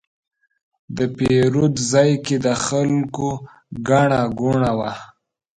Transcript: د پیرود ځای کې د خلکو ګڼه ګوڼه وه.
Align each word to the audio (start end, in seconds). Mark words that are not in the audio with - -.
د 0.97 0.99
پیرود 1.17 1.73
ځای 1.91 2.11
کې 2.25 2.35
د 2.45 2.47
خلکو 2.65 3.27
ګڼه 3.87 4.21
ګوڼه 4.39 4.71
وه. 4.79 4.91